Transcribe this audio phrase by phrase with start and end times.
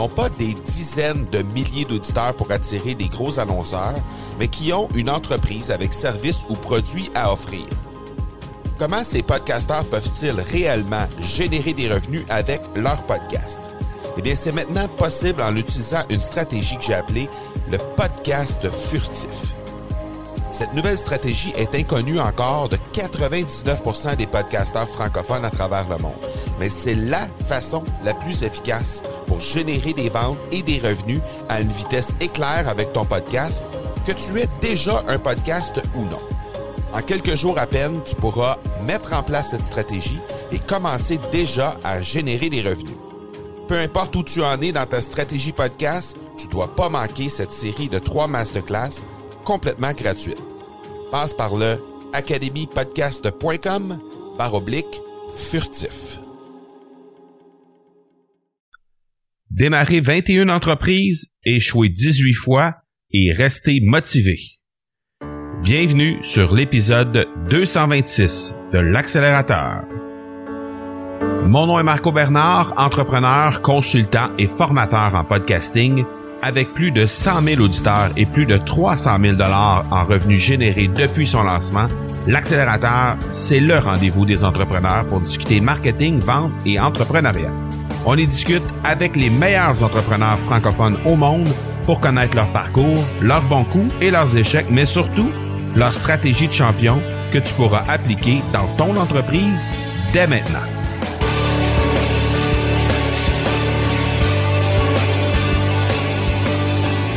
[0.00, 3.96] n'ont pas des dizaines de milliers d'auditeurs pour attirer des gros annonceurs,
[4.38, 7.66] mais qui ont une entreprise avec services ou produits à offrir.
[8.78, 13.60] Comment ces podcasteurs peuvent-ils réellement générer des revenus avec leur podcast?
[14.16, 17.28] Eh bien, c'est maintenant possible en utilisant une stratégie que j'ai appelée
[17.70, 19.54] le podcast furtif.
[20.50, 26.12] Cette nouvelle stratégie est inconnue encore de 99% des podcasteurs francophones à travers le monde,
[26.58, 31.60] mais c'est la façon la plus efficace pour générer des ventes et des revenus à
[31.60, 33.62] une vitesse éclair avec ton podcast,
[34.04, 36.18] que tu aies déjà un podcast ou non.
[36.92, 40.18] En quelques jours à peine, tu pourras mettre en place cette stratégie
[40.50, 42.96] et commencer déjà à générer des revenus.
[43.68, 47.52] Peu importe où tu en es dans ta stratégie podcast, tu dois pas manquer cette
[47.52, 49.04] série de trois masterclass
[49.44, 50.42] complètement gratuite.
[51.12, 51.80] Passe par le
[52.12, 53.96] academypodcast.com
[54.36, 55.00] par oblique
[55.36, 56.19] furtif.
[59.50, 62.76] Démarrer 21 entreprises, échouer 18 fois
[63.10, 64.38] et rester motivé.
[65.64, 69.82] Bienvenue sur l'épisode 226 de l'accélérateur.
[71.46, 76.04] Mon nom est Marco Bernard, entrepreneur, consultant et formateur en podcasting
[76.42, 80.86] avec plus de 100 000 auditeurs et plus de 300 000 dollars en revenus générés
[80.86, 81.88] depuis son lancement,
[82.28, 87.52] l'accélérateur, c'est le rendez-vous des entrepreneurs pour discuter marketing, vente et entrepreneuriat.
[88.06, 91.48] On y discute avec les meilleurs entrepreneurs francophones au monde
[91.84, 95.30] pour connaître leur parcours, leurs bons coups et leurs échecs, mais surtout
[95.76, 97.00] leur stratégie de champion
[97.32, 99.68] que tu pourras appliquer dans ton entreprise
[100.12, 100.58] dès maintenant.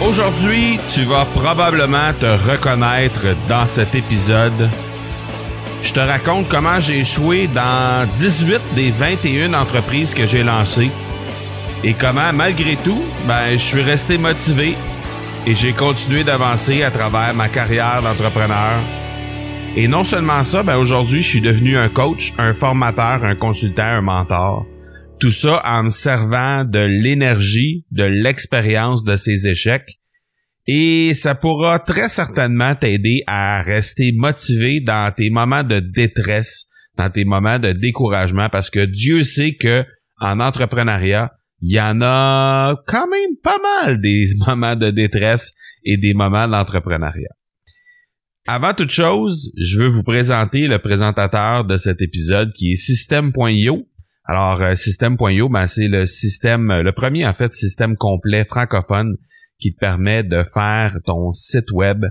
[0.06, 4.70] Aujourd'hui, tu vas probablement te reconnaître dans cet épisode.
[5.84, 10.90] Je te raconte comment j'ai échoué dans 18 des 21 entreprises que j'ai lancées
[11.84, 14.76] et comment, malgré tout, ben, je suis resté motivé
[15.46, 18.80] et j'ai continué d'avancer à travers ma carrière d'entrepreneur.
[19.76, 23.84] Et non seulement ça, ben aujourd'hui, je suis devenu un coach, un formateur, un consultant,
[23.84, 24.66] un mentor.
[25.20, 30.00] Tout ça en me servant de l'énergie, de l'expérience de ces échecs.
[30.66, 37.10] Et ça pourra très certainement t'aider à rester motivé dans tes moments de détresse, dans
[37.10, 39.84] tes moments de découragement, parce que Dieu sait que
[40.20, 45.54] en entrepreneuriat, il y en a quand même pas mal des moments de détresse
[45.84, 47.36] et des moments d'entrepreneuriat.
[48.46, 53.88] Avant toute chose, je veux vous présenter le présentateur de cet épisode qui est System.io.
[54.26, 59.16] Alors, euh, System.io, ben, c'est le système, le premier en fait système complet francophone
[59.64, 62.04] qui te permet de faire ton site web,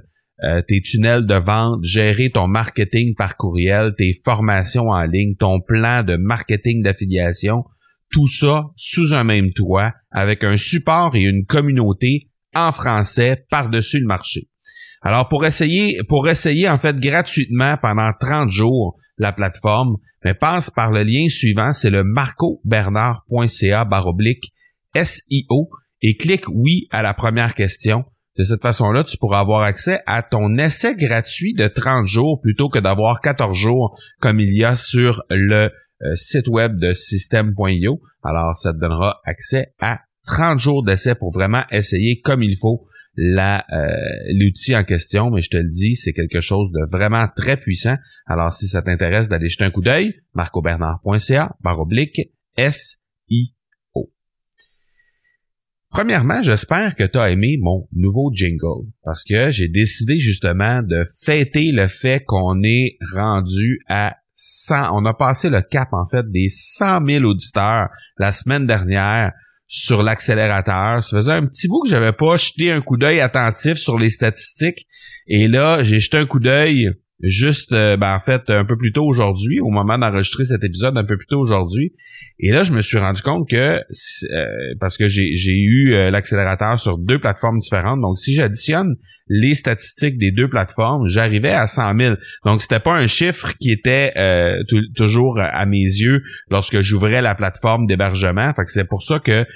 [0.43, 5.61] euh, tes tunnels de vente, gérer ton marketing par courriel, tes formations en ligne, ton
[5.61, 7.65] plan de marketing d'affiliation,
[8.11, 14.01] tout ça sous un même toit avec un support et une communauté en français par-dessus
[14.01, 14.49] le marché.
[15.03, 19.97] Alors pour essayer pour essayer en fait gratuitement pendant 30 jours la plateforme,
[20.41, 24.53] passe par le lien suivant, c'est le marcobernard.ca baroblique
[24.95, 25.69] SIO
[26.03, 28.05] et clique oui à la première question.
[28.39, 32.71] De cette façon-là, tu pourras avoir accès à ton essai gratuit de 30 jours plutôt
[32.71, 35.71] que d'avoir 14 jours comme il y a sur le
[36.03, 38.01] euh, site web de système.io.
[38.23, 42.87] Alors, ça te donnera accès à 30 jours d'essai pour vraiment essayer comme il faut
[43.19, 43.59] euh,
[44.33, 47.97] l'outil en question, mais je te le dis, c'est quelque chose de vraiment très puissant.
[48.27, 53.62] Alors, si ça t'intéresse d'aller jeter un coup d'œil, marcobernard.ca, barre oblique, S-I-O.
[55.93, 61.05] Premièrement, j'espère que tu as aimé mon nouveau jingle, parce que j'ai décidé justement de
[61.23, 64.15] fêter le fait qu'on est rendu à
[64.71, 69.33] on a passé le cap en fait des 100 000 auditeurs la semaine dernière
[69.69, 71.05] sur l'accélérateur.
[71.05, 74.11] Ça faisait un petit bout que j'avais pas jeté un coup d'œil attentif sur les
[74.11, 74.89] statistiques.
[75.27, 76.91] Et là, j'ai jeté un coup d'œil
[77.23, 80.97] juste, euh, ben, en fait, un peu plus tôt aujourd'hui, au moment d'enregistrer cet épisode,
[80.97, 81.93] un peu plus tôt aujourd'hui.
[82.39, 84.47] Et là, je me suis rendu compte que, euh,
[84.81, 88.97] parce que j'ai eu euh, l'accélérateur sur deux plateformes différentes, donc si j'additionne
[89.29, 92.17] les statistiques des deux plateformes, j'arrivais à 100 000.
[92.45, 94.13] Donc, c'était pas un chiffre qui était
[94.97, 98.53] toujours à mes yeux lorsque j'ouvrais la plateforme d'hébergement.
[98.53, 99.47] Fait que c'est pour ça que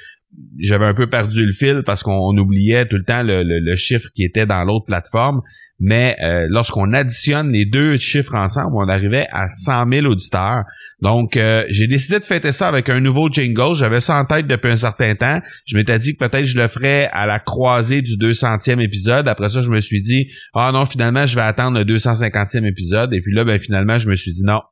[0.58, 4.24] j'avais un peu perdu le fil parce qu'on oubliait tout le temps le, chiffre qui
[4.24, 5.42] était dans l'autre plateforme.
[5.78, 10.64] Mais euh, lorsqu'on additionne les deux chiffres ensemble, on arrivait à 100 000 auditeurs.
[11.02, 13.74] Donc, euh, j'ai décidé de fêter ça avec un nouveau jingle.
[13.74, 15.40] J'avais ça en tête depuis un certain temps.
[15.66, 19.28] Je m'étais dit que peut-être je le ferais à la croisée du 200e épisode.
[19.28, 23.12] Après ça, je me suis dit, ah non, finalement, je vais attendre le 250e épisode.
[23.12, 24.62] Et puis là, ben finalement, je me suis dit, non,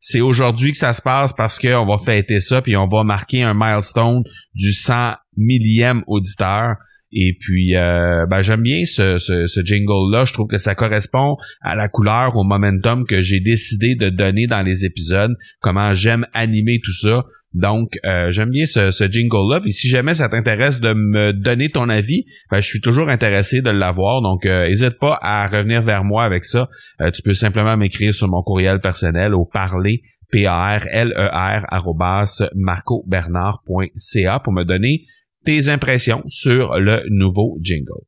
[0.00, 3.42] c'est aujourd'hui que ça se passe parce qu'on va fêter ça, puis on va marquer
[3.42, 4.22] un milestone
[4.54, 6.76] du 100 millième auditeur.
[7.14, 10.24] Et puis, euh, ben, j'aime bien ce, ce, jingle-là.
[10.24, 14.48] Je trouve que ça correspond à la couleur, au momentum que j'ai décidé de donner
[14.48, 17.24] dans les épisodes, comment j'aime animer tout ça.
[17.52, 19.60] Donc, euh, j'aime bien ce, ce jingle-là.
[19.60, 23.62] Puis si jamais ça t'intéresse de me donner ton avis, ben, je suis toujours intéressé
[23.62, 24.20] de l'avoir.
[24.20, 26.68] Donc, n'hésite euh, pas à revenir vers moi avec ça.
[27.14, 30.02] tu peux simplement m'écrire sur mon courriel personnel au parler
[30.32, 31.66] P-A-R-L-E-R,
[32.56, 35.04] marcobernard.ca pour me donner
[35.44, 38.04] tes impressions sur le nouveau jingle.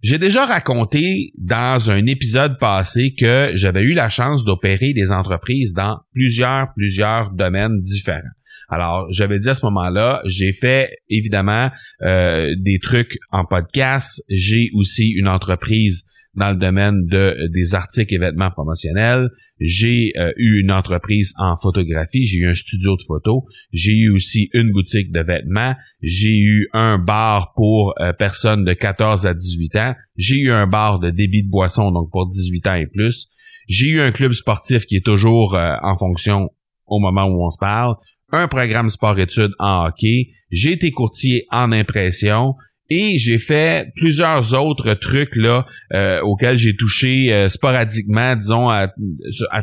[0.00, 5.72] J'ai déjà raconté dans un épisode passé que j'avais eu la chance d'opérer des entreprises
[5.72, 8.22] dans plusieurs, plusieurs domaines différents.
[8.68, 11.70] Alors, j'avais dit à ce moment-là, j'ai fait évidemment
[12.02, 14.22] euh, des trucs en podcast.
[14.28, 16.04] J'ai aussi une entreprise
[16.34, 19.28] dans le domaine de, des articles et vêtements promotionnels.
[19.60, 24.10] J'ai euh, eu une entreprise en photographie, j'ai eu un studio de photo, j'ai eu
[24.10, 29.34] aussi une boutique de vêtements, j'ai eu un bar pour euh, personnes de 14 à
[29.34, 32.86] 18 ans, j'ai eu un bar de débit de boisson, donc pour 18 ans et
[32.86, 33.28] plus,
[33.68, 36.50] j'ai eu un club sportif qui est toujours euh, en fonction
[36.86, 37.96] au moment où on se parle,
[38.30, 42.54] un programme sport-études en hockey, j'ai été courtier en impression,
[42.90, 48.88] et j'ai fait plusieurs autres trucs là euh, auxquels j'ai touché euh, sporadiquement, disons à,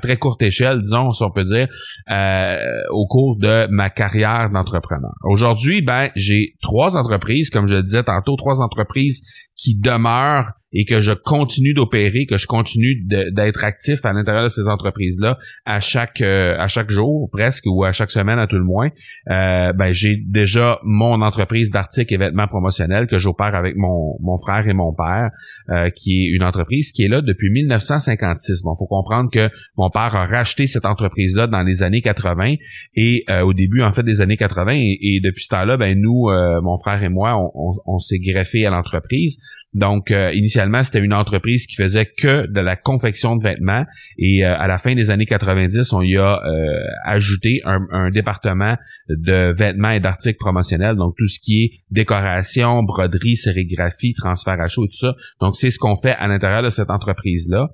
[0.02, 1.68] très courte échelle, disons si on peut dire,
[2.12, 2.58] euh,
[2.92, 5.14] au cours de ma carrière d'entrepreneur.
[5.24, 9.22] Aujourd'hui, ben j'ai trois entreprises, comme je le disais tantôt, trois entreprises
[9.56, 13.02] qui demeurent et que je continue d'opérer, que je continue
[13.32, 17.86] d'être actif à l'intérieur de ces entreprises-là à chaque euh, à chaque jour presque ou
[17.86, 18.90] à chaque semaine à tout le moins,
[19.32, 24.38] euh, ben j'ai déjà mon entreprise d'articles et vêtements promotionnels que j'opère avec mon, mon
[24.38, 25.30] frère et mon père,
[25.70, 28.64] euh, qui est une entreprise qui est là depuis 1956.
[28.64, 32.56] Bon, faut comprendre que mon père a racheté cette entreprise-là dans les années 80
[32.96, 36.30] et au début en fait des années 80 et, depuis ce temps-là, ben nous,
[36.62, 39.38] mon frère et moi, on, on s'est greffé à l'entreprise.
[39.76, 43.84] Donc, euh, initialement, c'était une entreprise qui faisait que de la confection de vêtements.
[44.18, 48.78] Et euh, à la fin des années 90, on y a euh, ajouté un, département
[49.10, 50.96] de vêtements et d'articles promotionnels.
[50.96, 55.14] Donc, tout ce qui est décoration, broderie, sérigraphie, transfert à chaud et tout ça.
[55.42, 57.68] Donc, c'est ce qu'on fait à l'intérieur de cette entreprise-là.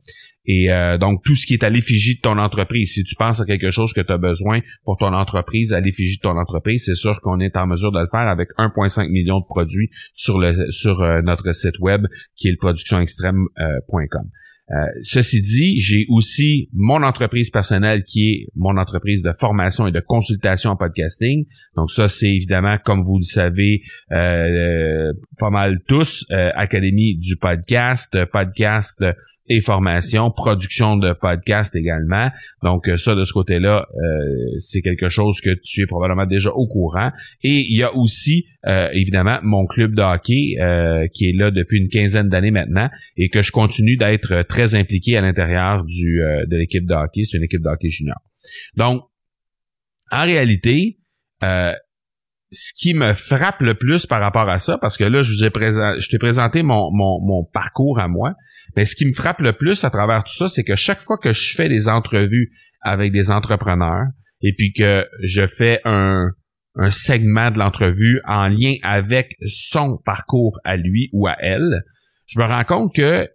[0.45, 3.39] Et euh, donc, tout ce qui est à l'effigie de ton entreprise, si tu penses
[3.39, 6.85] à quelque chose que tu as besoin pour ton entreprise, à l'effigie de ton entreprise,
[6.85, 10.39] c'est sûr qu'on est en mesure de le faire avec 1,5 million de produits sur
[10.39, 12.05] le sur euh, notre site web
[12.35, 14.29] qui est le productionextrême.com.
[14.71, 19.91] Euh, ceci dit, j'ai aussi mon entreprise personnelle qui est mon entreprise de formation et
[19.91, 21.45] de consultation en podcasting.
[21.75, 29.03] Donc ça, c'est évidemment, comme vous le savez, pas mal tous, Académie du podcast, podcast
[29.51, 32.29] et formation, production de podcast également.
[32.63, 36.51] Donc euh, ça, de ce côté-là, euh, c'est quelque chose que tu es probablement déjà
[36.51, 37.11] au courant.
[37.43, 40.55] Et il y a aussi, euh, évidemment, mon club de hockey
[41.13, 45.17] qui est là depuis une quinzaine d'années maintenant et que je continue d'être très impliqué
[45.17, 47.23] à l'intérieur du de l'équipe de hockey.
[47.25, 48.17] C'est une équipe de hockey junior.
[48.77, 49.03] Donc,
[50.11, 50.97] en réalité,
[52.51, 55.43] ce qui me frappe le plus par rapport à ça, parce que là, je vous
[55.43, 58.35] ai t'ai présenté mon, parcours à moi,
[58.75, 61.17] mais ce qui me frappe le plus à travers tout ça, c'est que chaque fois
[61.17, 64.07] que je fais des entrevues avec des entrepreneurs,
[64.41, 66.29] et puis que je fais un,
[66.75, 71.83] un segment de l'entrevue en lien avec son parcours à lui ou à elle,
[72.25, 73.29] je me rends compte que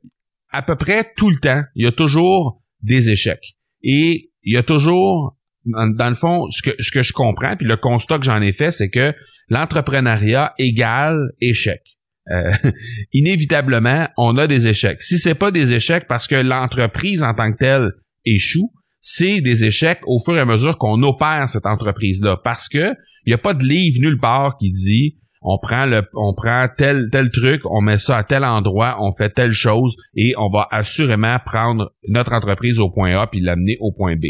[0.50, 3.56] à peu près tout le temps, il y a toujours des échecs.
[3.82, 8.18] Et il y a toujours dans, le fond, ce que, je comprends, puis le constat
[8.18, 9.12] que j'en ai fait, c'est que
[9.49, 11.82] l'entrepreneuriat égale échec.
[12.30, 12.50] Euh,
[13.12, 15.00] inévitablement, on a des échecs.
[15.00, 17.90] Si c'est pas des échecs parce que l'entreprise en tant que telle
[18.25, 22.40] échoue, c'est des échecs au fur et à mesure qu'on opère cette entreprise-là.
[22.42, 22.94] Parce que
[23.25, 26.66] il n'y a pas de livre nulle part qui dit on prend le, on prend
[26.76, 30.49] tel tel truc, on met ça à tel endroit, on fait telle chose et on
[30.49, 34.25] va assurément prendre notre entreprise au point A puis l'amener au point B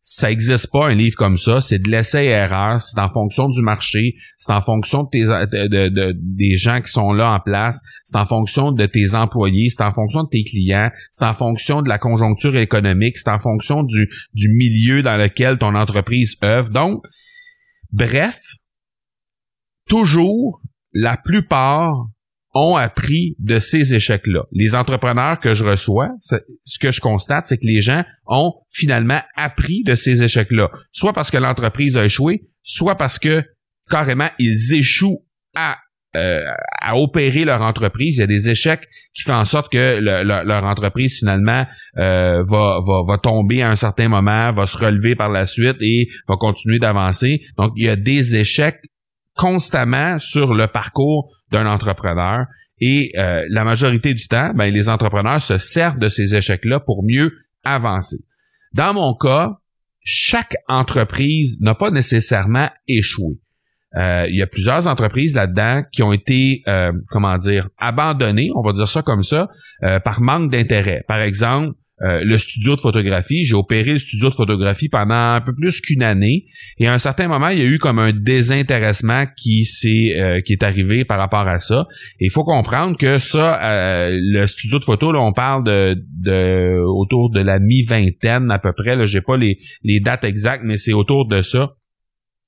[0.00, 1.60] ça existe pas un livre comme ça.
[1.60, 2.80] C'est de l'essai-erreur.
[2.80, 4.14] C'est en fonction du marché.
[4.38, 7.80] C'est en fonction de tes, de, des gens qui sont là en place.
[8.04, 9.68] C'est en fonction de tes employés.
[9.70, 10.90] C'est en fonction de tes clients.
[11.10, 13.18] C'est en fonction de la conjoncture économique.
[13.18, 16.70] C'est en fonction du, du milieu dans lequel ton entreprise œuvre.
[16.70, 17.02] Donc,
[17.92, 18.40] bref,
[19.88, 20.62] toujours,
[20.92, 22.06] la plupart
[22.54, 24.44] ont appris de ces échecs-là.
[24.52, 29.20] Les entrepreneurs que je reçois, ce que je constate, c'est que les gens ont finalement
[29.36, 30.70] appris de ces échecs-là.
[30.90, 33.42] Soit parce que l'entreprise a échoué, soit parce que
[33.90, 35.24] carrément ils échouent
[35.54, 35.78] à
[36.16, 36.40] euh,
[36.80, 38.16] à opérer leur entreprise.
[38.16, 41.66] Il y a des échecs qui font en sorte que leur entreprise finalement
[41.98, 45.76] euh, va, va, va tomber à un certain moment, va se relever par la suite
[45.82, 47.42] et va continuer d'avancer.
[47.58, 48.80] Donc, il y a des échecs
[49.38, 52.44] constamment sur le parcours d'un entrepreneur.
[52.80, 57.02] Et euh, la majorité du temps, ben, les entrepreneurs se servent de ces échecs-là pour
[57.02, 57.32] mieux
[57.64, 58.18] avancer.
[58.74, 59.56] Dans mon cas,
[60.04, 63.38] chaque entreprise n'a pas nécessairement échoué.
[63.96, 68.62] Euh, il y a plusieurs entreprises là-dedans qui ont été, euh, comment dire, abandonnées, on
[68.62, 69.48] va dire ça comme ça,
[70.04, 71.04] par manque d'intérêt.
[71.06, 73.44] Par exemple, euh, le studio de photographie.
[73.44, 76.46] J'ai opéré le studio de photographie pendant un peu plus qu'une année.
[76.78, 80.40] Et à un certain moment, il y a eu comme un désintéressement qui s'est euh,
[80.40, 81.86] qui est arrivé par rapport à ça.
[82.20, 85.96] Et il faut comprendre que ça, euh, le studio de photo, là, on parle de,
[86.22, 88.94] de autour de la mi-vingtaine à peu près.
[88.94, 91.74] Là, j'ai pas les, les dates exactes, mais c'est autour de ça.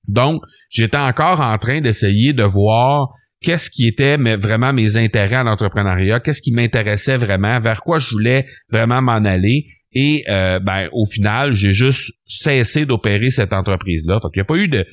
[0.06, 3.08] Donc, j'étais encore en train d'essayer de voir
[3.42, 7.98] qu'est-ce qui était mais vraiment mes intérêts en entrepreneuriat, qu'est-ce qui m'intéressait vraiment, vers quoi
[7.98, 9.66] je voulais vraiment m'en aller.
[9.92, 14.20] Et euh, ben, au final, j'ai juste cessé d'opérer cette entreprise-là.
[14.22, 14.86] Fait qu'il n'y a pas eu de,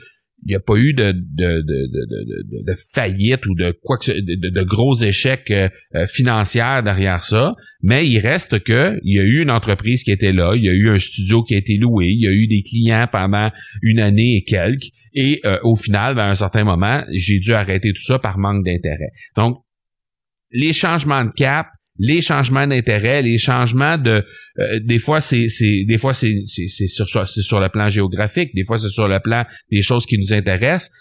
[0.45, 4.63] il n'y a pas eu de, de, de, de, faillite ou de quoi que de,
[4.63, 9.41] gros échecs euh, euh, financiers derrière ça, mais il reste que il y a eu
[9.41, 12.07] une entreprise qui était là, il y a eu un studio qui a été loué,
[12.07, 13.49] il y a eu des clients pendant
[13.81, 17.51] une année et quelques, et euh, au final, ben, à un certain moment, j'ai dû
[17.53, 19.09] arrêter tout ça par manque d'intérêt.
[19.35, 19.57] Donc,
[20.51, 24.23] les changements de cap, les changements d'intérêt, les changements de
[24.59, 28.53] euh, des fois c'est c'est des fois c'est c'est sur c'est sur le plan géographique,
[28.53, 30.91] des fois c'est sur le plan des choses qui nous intéressent.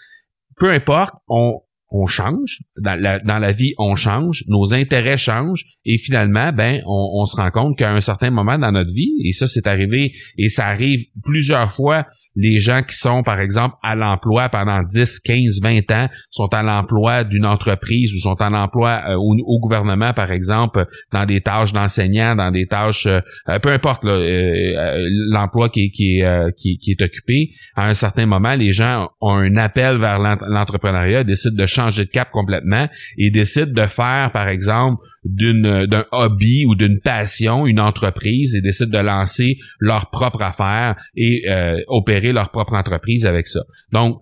[0.57, 1.59] Peu importe, on
[1.89, 6.81] on change dans la, dans la vie, on change, nos intérêts changent et finalement, ben,
[6.85, 9.67] on, on se rend compte qu'à un certain moment dans notre vie, et ça c'est
[9.67, 12.07] arrivé et ça arrive plusieurs fois
[12.37, 16.61] les gens qui sont, par exemple, à l'emploi pendant 10, 15, 20 ans, sont à
[16.61, 21.73] l'emploi d'une entreprise ou sont à l'emploi euh, au, gouvernement, par exemple, dans des tâches
[21.73, 27.95] d'enseignant, dans des tâches, euh, euh, peu importe l'emploi qui, qui, est occupé, à un
[27.95, 32.87] certain moment, les gens ont un appel vers l'entrepreneuriat, décident de changer de cap complètement
[33.17, 38.61] et décident de faire, par exemple, d'une d'un hobby ou d'une passion une entreprise et
[38.61, 43.61] décident de lancer leur propre affaire et euh, opérer leur propre entreprise avec ça.
[43.91, 44.21] Donc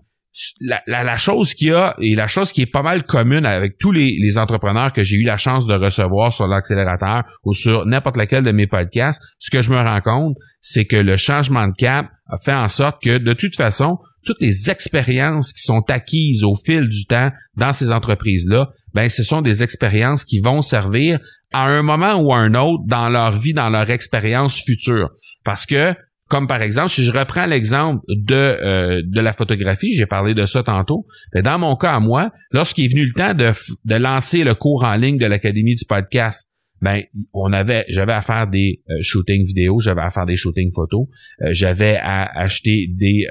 [0.60, 3.92] la, chose qu'il y a et la chose qui est pas mal commune avec tous
[3.92, 8.18] les, les entrepreneurs que j'ai eu la chance de recevoir sur l'accélérateur ou sur n'importe
[8.18, 11.74] lequel de mes podcasts, ce que je me rends compte, c'est que le changement de
[11.74, 16.44] cap a fait en sorte que de toute façon, toutes les expériences qui sont acquises
[16.44, 21.20] au fil du temps dans ces entreprises-là, ben ce sont des expériences qui vont servir
[21.52, 25.10] à un moment ou à un autre dans leur vie, dans leur expérience future.
[25.44, 25.94] Parce que,
[26.28, 30.44] comme par exemple, si je reprends l'exemple de, euh, de la photographie, j'ai parlé de
[30.44, 33.52] ça tantôt, mais ben, dans mon cas à moi, lorsqu'il est venu le temps de,
[33.84, 36.50] de lancer le cours en ligne de l'Académie du podcast,
[36.82, 37.02] ben
[37.32, 41.06] on avait j'avais à faire des euh, shootings vidéo, j'avais à faire des shootings photos,
[41.42, 43.26] euh, j'avais à acheter des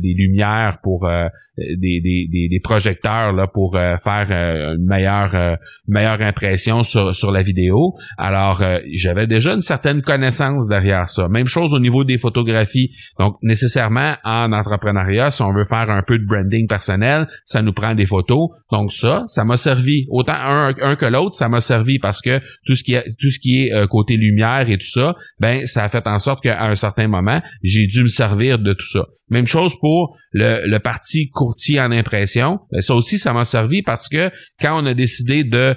[0.00, 1.08] des lumières pour
[1.58, 5.54] des, des, des, projecteurs là pour euh, faire euh, une meilleure euh,
[5.88, 7.94] meilleure impression sur, sur la vidéo.
[8.18, 11.28] Alors j'avais déjà une certaine connaissance derrière ça.
[11.28, 12.90] Même chose au niveau des photographies.
[13.18, 17.72] Donc nécessairement en entrepreneuriat, si on veut faire un peu de branding personnel, ça nous
[17.72, 18.48] prend des photos.
[18.72, 22.40] Donc ça, ça m'a servi autant un, un que l'autre, ça m'a servi parce que
[22.66, 25.84] tout ce qui est tout ce qui est côté lumière et tout ça, ben ça
[25.84, 29.06] a fait en sorte qu'à un certain moment, j'ai dû me servir de tout ça.
[29.30, 33.82] Même chose pour le, le parti courtier en impression, ben ça aussi, ça m'a servi
[33.82, 35.74] parce que quand on a décidé de euh,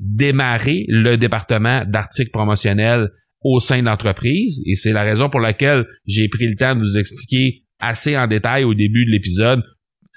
[0.00, 3.08] démarrer le département d'articles promotionnels
[3.40, 6.80] au sein de l'entreprise, et c'est la raison pour laquelle j'ai pris le temps de
[6.80, 9.62] vous expliquer assez en détail au début de l'épisode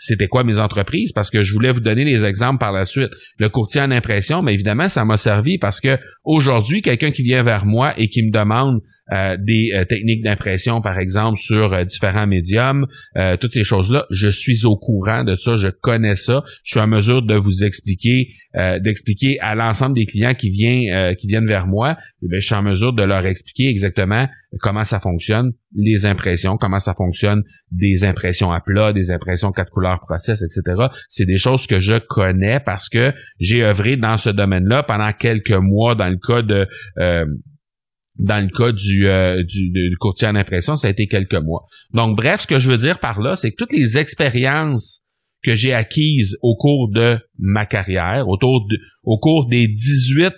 [0.02, 3.12] c'était quoi mes entreprises parce que je voulais vous donner les exemples par la suite.
[3.38, 7.44] Le courtier en impression, mais évidemment, ça m'a servi parce que aujourd'hui, quelqu'un qui vient
[7.44, 8.80] vers moi et qui me demande
[9.12, 12.86] euh, des euh, techniques d'impression, par exemple, sur euh, différents médiums,
[13.42, 16.88] toutes ces choses-là, je suis au courant de ça, je connais ça, je suis en
[16.88, 18.30] mesure de vous expliquer,
[18.82, 22.62] d'expliquer à l'ensemble des clients qui viennent, qui viennent vers moi, eh je suis en
[22.62, 24.28] mesure de leur expliquer exactement
[24.62, 29.72] comment ça fonctionne, les impressions, comment ça fonctionne, des impressions à plat, des impressions quatre
[29.72, 30.88] couleurs process, etc.
[31.08, 35.52] C'est des choses que je connais parce que j'ai œuvré dans ce domaine-là pendant quelques
[35.52, 36.68] mois dans le cas de
[38.20, 41.66] dans le cas du, euh, du, courtier en impression, ça a été quelques mois.
[41.94, 45.06] Donc, bref, ce que je veux dire par là, c'est que toutes les expériences
[45.42, 50.34] que j'ai acquises au cours de ma carrière, autour de, au cours des 18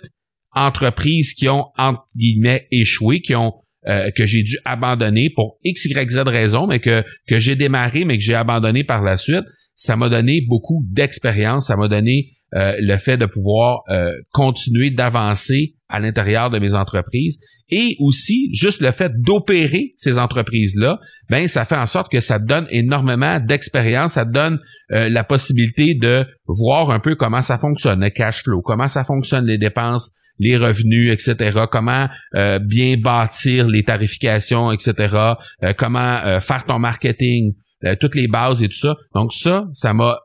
[0.52, 3.54] entreprises qui ont, entre guillemets, échoué, qui ont
[3.88, 8.04] euh, que j'ai dû abandonner pour X, Y, Z raison, mais que, que j'ai démarré,
[8.04, 12.30] mais que j'ai abandonné par la suite, ça m'a donné beaucoup d'expérience, ça m'a donné
[12.54, 17.40] euh, le fait de pouvoir euh, continuer d'avancer à l'intérieur de mes entreprises
[17.72, 21.00] et aussi juste le fait d'opérer ces entreprises-là,
[21.30, 24.60] ben ça fait en sorte que ça donne énormément d'expérience, ça donne
[24.90, 29.46] la possibilité de voir un peu comment ça fonctionne le cash flow, comment ça fonctionne
[29.46, 31.60] les dépenses les revenus, etc.
[31.70, 35.34] Comment euh, bien bâtir les tarifications, etc.
[35.62, 37.54] Euh, comment euh, faire ton marketing,
[37.98, 38.94] toutes les bases et tout ça.
[39.12, 40.20] Donc ça, ça m'a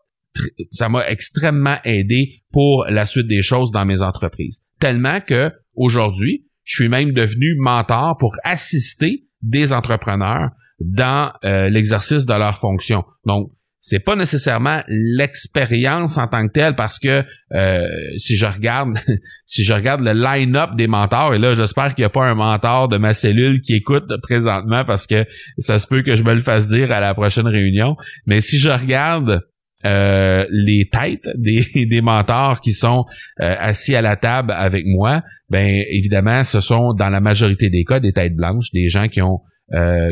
[0.71, 4.59] ça m'a extrêmement aidé pour la suite des choses dans mes entreprises.
[4.79, 12.33] Tellement que aujourd'hui, je suis même devenu mentor pour assister des entrepreneurs dans l'exercice de
[12.33, 13.03] leurs fonctions.
[13.25, 18.97] Donc, c'est pas nécessairement l'expérience en tant que telle parce que euh, si je regarde
[19.45, 22.35] si je regarde le line-up des mentors et là j'espère qu'il n'y a pas un
[22.35, 25.25] mentor de ma cellule qui écoute présentement parce que
[25.59, 27.95] ça se peut que je me le fasse dire à la prochaine réunion
[28.25, 29.41] mais si je regarde
[29.85, 33.05] euh, les têtes des, mentors qui sont
[33.39, 37.83] euh, assis à la table avec moi ben évidemment ce sont dans la majorité des
[37.83, 39.41] cas des têtes blanches des gens qui ont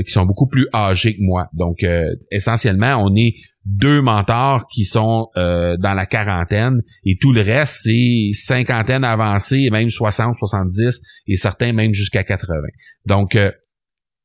[0.05, 1.47] qui sont beaucoup plus âgés que moi.
[1.53, 1.77] Donc,
[2.29, 7.79] essentiellement, on est deux mentors qui sont euh, dans la quarantaine et tout le reste,
[7.81, 12.53] c'est cinquantaine avancée, même 60, 70 et certains même jusqu'à 80.
[13.05, 13.51] Donc, euh,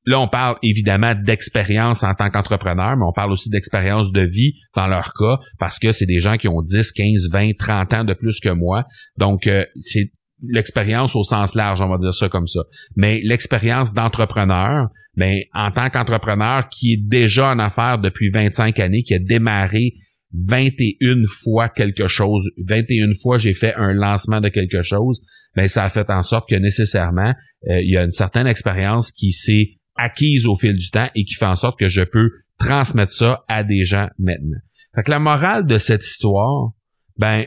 [0.05, 4.55] là, on parle évidemment d'expérience en tant qu'entrepreneur, mais on parle aussi d'expérience de vie
[4.75, 8.05] dans leur cas parce que c'est des gens qui ont 10, 15, 20, 30 ans
[8.05, 8.85] de plus que moi.
[9.19, 10.11] Donc, euh, c'est
[10.43, 12.61] l'expérience au sens large, on va dire ça comme ça.
[12.97, 19.03] Mais l'expérience d'entrepreneur, ben, en tant qu'entrepreneur qui est déjà en affaires depuis 25 années,
[19.03, 19.95] qui a démarré
[20.33, 25.21] 21 fois quelque chose, 21 fois j'ai fait un lancement de quelque chose,
[25.57, 27.35] ben ça a fait en sorte que nécessairement
[27.69, 31.25] euh, il y a une certaine expérience qui s'est acquise au fil du temps et
[31.25, 34.59] qui fait en sorte que je peux transmettre ça à des gens maintenant.
[34.95, 36.73] Fait que la morale de cette histoire,
[37.17, 37.47] ben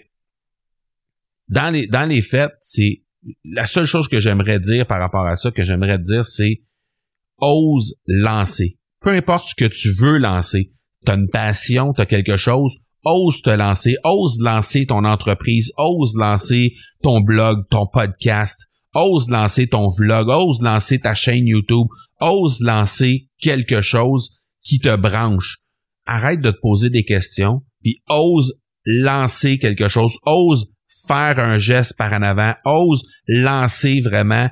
[1.49, 3.03] dans les, dans les faits, c'est
[3.43, 6.63] la seule chose que j'aimerais dire par rapport à ça, que j'aimerais dire, c'est
[7.39, 8.77] ose lancer.
[9.01, 10.73] Peu importe ce que tu veux lancer.
[11.05, 15.71] Tu as une passion, tu as quelque chose, ose te lancer, ose lancer ton entreprise,
[15.77, 21.87] ose lancer ton blog, ton podcast, ose lancer ton vlog, ose lancer ta chaîne YouTube,
[22.19, 25.59] ose lancer quelque chose qui te branche.
[26.05, 30.67] Arrête de te poser des questions, puis ose lancer quelque chose, ose
[31.07, 34.49] faire un geste par en avant, ose lancer vraiment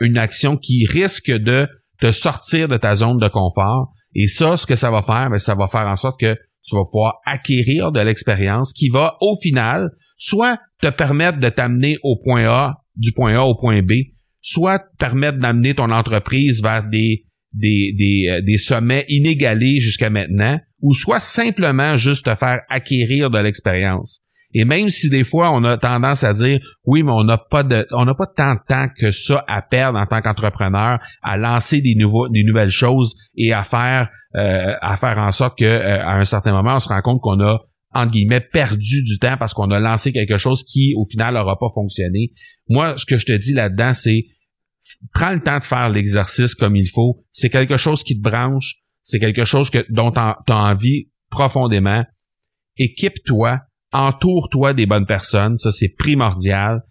[0.00, 1.68] une action qui risque de
[2.00, 3.92] te sortir de ta zone de confort.
[4.14, 6.74] Et ça, ce que ça va faire, ben, ça va faire en sorte que tu
[6.74, 12.18] vas pouvoir acquérir de l'expérience qui va, au final, soit te permettre de t'amener au
[12.22, 13.92] point A, du point A au point B,
[14.40, 20.58] soit permettre d'amener ton entreprise vers des, des, des, euh, des sommets inégalés jusqu'à maintenant,
[20.82, 24.20] ou soit simplement juste te faire acquérir de l'expérience.
[24.52, 27.62] Et même si des fois on a tendance à dire oui, mais on n'a pas
[27.62, 31.36] de on n'a pas tant de temps que ça à perdre en tant qu'entrepreneur à
[31.36, 35.64] lancer des nouveaux des nouvelles choses et à faire euh, à faire en sorte que
[35.64, 37.58] euh, à un certain moment on se rend compte qu'on a
[37.94, 41.56] entre guillemets perdu du temps parce qu'on a lancé quelque chose qui au final n'aura
[41.58, 42.32] pas fonctionné.
[42.70, 44.24] Moi, ce que je te dis là-dedans, c'est
[45.12, 47.22] prends le temps de faire l'exercice comme il faut.
[47.28, 52.04] C'est quelque chose qui te branche, c'est quelque chose que dont tu as envie profondément.
[52.78, 53.60] Équipe-toi.
[53.92, 56.82] Entoure-toi des bonnes personnes, ça c'est primordial,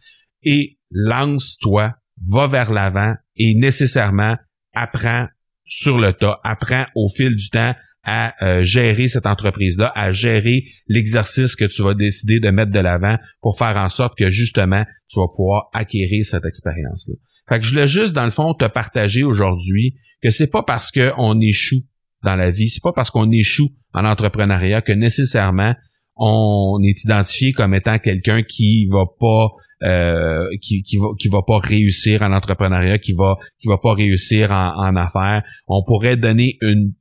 [0.44, 1.94] et lance-toi,
[2.28, 4.36] va vers l'avant et nécessairement
[4.74, 5.28] apprends
[5.63, 10.63] sur le tas, apprends au fil du temps à euh, gérer cette entreprise-là, à gérer
[10.88, 14.85] l'exercice que tu vas décider de mettre de l'avant pour faire en sorte que justement
[15.09, 17.15] tu vas pouvoir acquérir cette expérience-là.
[17.49, 20.91] Fait que je voulais juste dans le fond te partager aujourd'hui que c'est pas parce
[20.91, 21.81] qu'on échoue
[22.23, 25.73] dans la vie, c'est pas parce qu'on échoue en entrepreneuriat que nécessairement
[26.15, 29.49] on est identifié comme étant quelqu'un qui va pas
[29.81, 34.51] euh, qui, va qui va pas réussir en entrepreneuriat, qui va qui va pas réussir
[34.51, 35.43] en affaires.
[35.67, 36.93] On pourrait donner une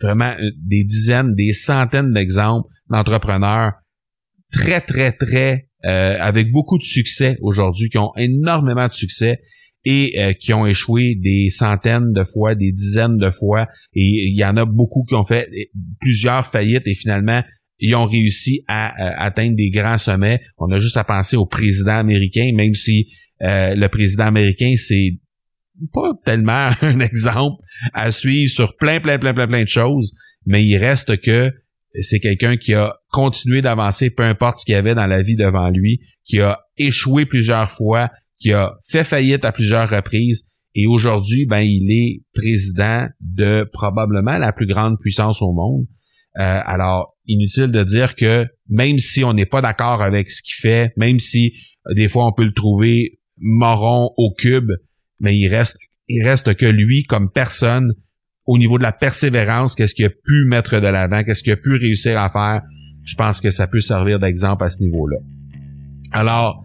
[0.00, 3.72] vraiment des dizaines, des centaines d'exemples d'entrepreneurs
[4.52, 9.40] très très très euh, avec beaucoup de succès aujourd'hui, qui ont énormément de succès
[9.84, 14.36] et euh, qui ont échoué des centaines de fois, des dizaines de fois, et il
[14.36, 15.48] y en a beaucoup qui ont fait
[16.00, 17.42] plusieurs faillites et finalement
[17.78, 20.40] ils ont réussi à, euh, atteindre des grands sommets.
[20.58, 23.08] On a juste à penser au président américain, même si
[23.42, 25.18] euh, le président américain, c'est
[25.92, 27.62] pas tellement un exemple
[27.92, 30.12] à suivre sur plein, plein, plein, plein, plein de choses,
[30.44, 31.52] mais il reste que
[32.02, 35.36] c'est quelqu'un qui a continué d'avancer peu importe ce qu'il y avait dans la vie
[35.36, 40.86] devant lui, qui a échoué plusieurs fois, qui a fait faillite à plusieurs reprises et
[40.86, 45.86] aujourd'hui, ben, il est président de probablement la plus grande puissance au monde.
[46.38, 50.60] Euh, alors, inutile de dire que même si on n'est pas d'accord avec ce qu'il
[50.60, 51.54] fait, même si
[51.86, 54.70] euh, des fois on peut le trouver moron au cube,
[55.20, 55.76] mais il reste,
[56.08, 57.92] il reste que lui comme personne
[58.46, 61.56] au niveau de la persévérance, qu'est-ce qu'il a pu mettre de l'avant, qu'est-ce qu'il a
[61.56, 62.62] pu réussir à faire.
[63.04, 65.16] Je pense que ça peut servir d'exemple à ce niveau-là.
[66.12, 66.62] Alors,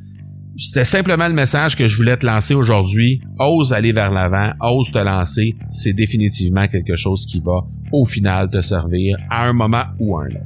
[0.57, 3.21] c'était simplement le message que je voulais te lancer aujourd'hui.
[3.39, 5.55] Ose aller vers l'avant, ose te lancer.
[5.71, 7.61] C'est définitivement quelque chose qui va,
[7.91, 10.45] au final, te servir à un moment ou un autre.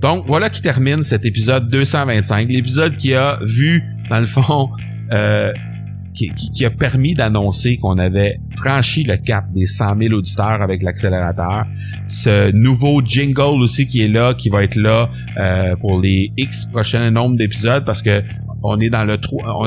[0.00, 2.48] Donc, voilà qui termine cet épisode 225.
[2.48, 4.70] L'épisode qui a vu, dans le fond,
[5.12, 5.52] euh,
[6.26, 11.66] qui, a permis d'annoncer qu'on avait franchi le cap des 100 000 auditeurs avec l'accélérateur.
[12.06, 16.66] Ce nouveau jingle aussi qui est là, qui va être là euh, pour les X
[16.66, 18.22] prochains nombres d'épisodes parce que
[18.80, 19.18] est dans le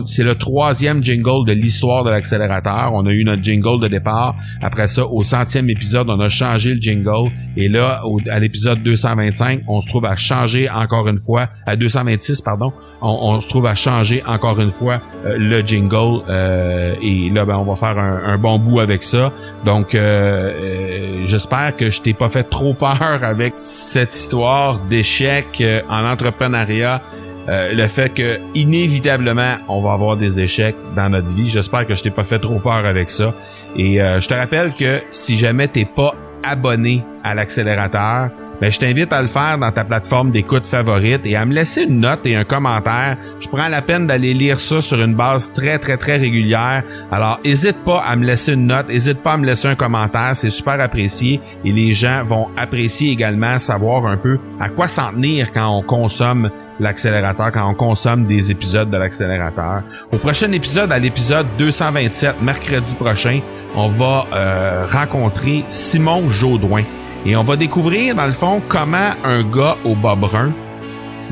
[0.05, 2.91] c'est le troisième jingle de l'histoire de l'accélérateur.
[2.93, 4.35] On a eu notre jingle de départ.
[4.61, 7.31] Après ça, au centième épisode, on a changé le jingle.
[7.55, 12.41] Et là, à l'épisode 225, on se trouve à changer encore une fois, à 226,
[12.41, 16.23] pardon, on, se trouve à changer encore une fois euh, le jingle.
[16.29, 19.31] Euh, et là, ben, on va faire un, bon bout avec ça.
[19.65, 26.05] Donc, euh, j'espère que je t'ai pas fait trop peur avec cette histoire d'échec en
[26.05, 27.01] entrepreneuriat.
[27.47, 31.49] Le fait que inévitablement on va avoir des échecs dans notre vie.
[31.49, 33.33] J'espère que je t'ai pas fait trop peur avec ça.
[33.75, 38.29] Et je te rappelle que si jamais t'es pas abonné à l'accélérateur,
[38.61, 41.85] ben, je t'invite à le faire dans ta plateforme d'écoute favorite et à me laisser
[41.85, 43.17] une note et un commentaire.
[43.39, 46.83] Je prends la peine d'aller lire ça sur une base très, très, très régulière.
[47.11, 50.33] Alors, hésite pas à me laisser une note, hésite pas à me laisser un commentaire.
[50.35, 55.11] C'est super apprécié et les gens vont apprécier également savoir un peu à quoi s'en
[55.11, 59.81] tenir quand on consomme l'accélérateur, quand on consomme des épisodes de l'accélérateur.
[60.11, 63.39] Au prochain épisode, à l'épisode 227, mercredi prochain,
[63.75, 66.83] on va euh, rencontrer Simon Jaudoin.
[67.25, 70.51] Et on va découvrir, dans le fond, comment un gars au bas brun,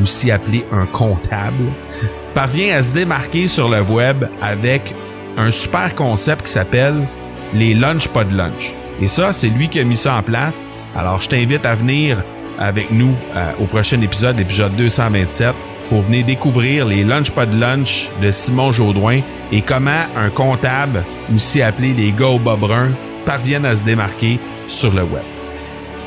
[0.02, 1.65] aussi appelé un comptable,
[2.34, 4.93] parvient à se démarquer sur le web avec
[5.38, 7.08] un super concept qui s'appelle
[7.54, 8.75] les lunch pas lunch.
[9.02, 10.63] Et ça, c'est lui qui a mis ça en place.
[10.95, 12.17] Alors, je t'invite à venir
[12.60, 15.56] avec nous euh, au prochain épisode, l'épisode 227,
[15.89, 19.21] pour venir découvrir les lunch pas lunch de Simon Jaudoin
[19.52, 21.04] et comment un comptable,
[21.36, 22.89] aussi appelé les gars au bas brun,
[23.25, 25.38] parviennent à se démarquer sur le web.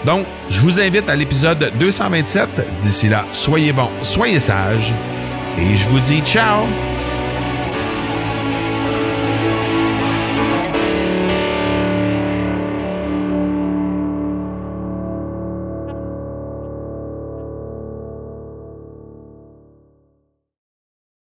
[0.04, 2.48] Donc, je vous invite à l'épisode 227.
[2.78, 4.92] D'ici là, soyez bons, soyez sages,
[5.58, 6.66] et je vous dis ciao!